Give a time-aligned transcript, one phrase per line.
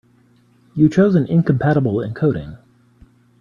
[0.73, 2.57] You chose an incompatible encoding.